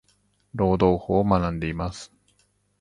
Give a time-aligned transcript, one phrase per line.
[0.55, 2.11] 労働法を学んでいます。。